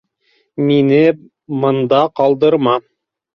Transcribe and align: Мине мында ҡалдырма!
Мине 0.69 1.01
мында 1.65 2.01
ҡалдырма! 2.21 2.75